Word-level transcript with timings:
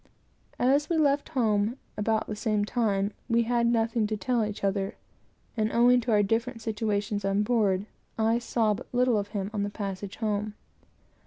As 0.57 0.89
we 0.89 0.97
left 0.97 1.29
home 1.37 1.77
about 1.95 2.25
the 2.25 2.35
same 2.35 2.65
time, 2.65 3.11
we 3.29 3.43
had 3.43 3.67
nothing 3.67 4.07
to 4.07 4.17
tell 4.17 4.39
one 4.39 4.51
another; 4.63 4.95
and, 5.55 5.71
owing 5.71 6.01
to 6.01 6.11
our 6.11 6.23
different 6.23 6.59
situations 6.59 7.23
on 7.23 7.43
board, 7.43 7.85
I 8.17 8.39
saw 8.39 8.73
but 8.73 8.87
little 8.91 9.19
of 9.19 9.27
him 9.27 9.51
on 9.53 9.61
the 9.61 9.69
passage 9.69 10.15
home. 10.15 10.55